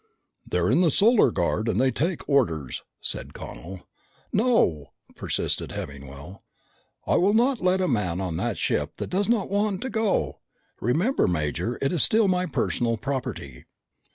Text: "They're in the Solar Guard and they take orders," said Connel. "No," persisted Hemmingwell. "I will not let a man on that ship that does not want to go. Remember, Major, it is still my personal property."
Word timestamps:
"They're 0.49 0.71
in 0.71 0.81
the 0.81 0.89
Solar 0.89 1.29
Guard 1.29 1.67
and 1.69 1.79
they 1.79 1.91
take 1.91 2.27
orders," 2.27 2.81
said 3.01 3.35
Connel. 3.35 3.87
"No," 4.33 4.93
persisted 5.15 5.73
Hemmingwell. 5.73 6.41
"I 7.05 7.17
will 7.17 7.35
not 7.35 7.61
let 7.61 7.81
a 7.81 7.87
man 7.87 8.19
on 8.19 8.35
that 8.37 8.57
ship 8.57 8.93
that 8.97 9.11
does 9.11 9.29
not 9.29 9.51
want 9.51 9.79
to 9.83 9.91
go. 9.91 10.39
Remember, 10.79 11.27
Major, 11.27 11.77
it 11.83 11.91
is 11.91 12.01
still 12.01 12.27
my 12.27 12.47
personal 12.47 12.97
property." 12.97 13.65